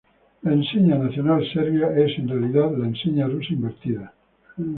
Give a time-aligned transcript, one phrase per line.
[0.41, 4.11] La enseña nacional serbia es, en realidad, la enseña rusa invertida.